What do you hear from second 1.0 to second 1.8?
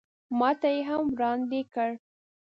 وړاندې